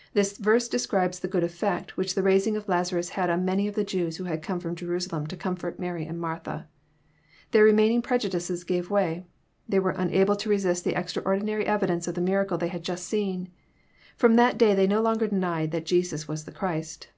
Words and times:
'}This 0.14 0.38
verse 0.38 0.68
describes 0.68 1.18
the 1.18 1.26
good 1.26 1.42
effect 1.42 1.96
which 1.96 2.14
the 2.14 2.22
raising 2.22 2.56
of 2.56 2.68
Lazarus 2.68 3.08
had 3.18 3.28
on 3.28 3.44
many 3.44 3.66
of 3.66 3.74
the 3.74 3.82
Jews 3.82 4.16
who 4.16 4.22
had 4.30 4.40
come 4.40 4.60
from 4.60 4.76
Jerusalem 4.76 5.26
to 5.26 5.36
comfort 5.36 5.80
Mary 5.80 6.06
and 6.06 6.20
Martha. 6.20 6.68
Their 7.50 7.64
remaining 7.64 8.00
prejudices 8.00 8.62
gave 8.62 8.90
way. 8.92 9.26
They 9.68 9.80
were 9.80 9.90
unable 9.90 10.36
to 10.36 10.48
resist 10.48 10.84
the 10.84 10.94
extraordinary 10.96 11.66
evidence 11.66 12.06
of 12.06 12.14
the 12.14 12.20
miracle 12.20 12.58
they 12.58 12.68
had 12.68 12.84
just 12.84 13.08
seen. 13.08 13.48
From 14.16 14.36
that 14.36 14.56
day 14.56 14.76
they 14.76 14.86
no 14.86 15.02
longer 15.02 15.26
denied 15.26 15.72
that 15.72 15.84
Jesus 15.84 16.28
was 16.28 16.44
the 16.44 16.52
Christ. 16.52 17.08